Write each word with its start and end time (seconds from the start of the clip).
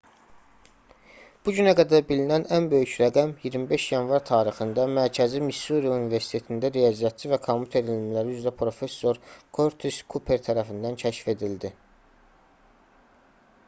bu 1.47 1.51
günə 1.57 1.73
qədər 1.79 2.05
bilinən 2.11 2.45
ən 2.55 2.69
böyük 2.71 2.93
rəqəm 3.01 3.33
25 3.43 3.83
yanvar 3.91 4.23
tarixində 4.29 4.85
mərkəzi 4.99 5.41
missuri 5.49 5.91
universitetində 5.97 6.71
riyaziyyatçı 6.79 7.31
və 7.35 7.39
kompüter 7.45 7.93
elmləri 7.99 8.35
üzrə 8.39 8.55
professor 8.65 9.21
körtis 9.61 10.01
kuper 10.15 10.45
tərəfindən 10.49 11.01
kəşf 11.05 11.29
edildi 11.37 11.73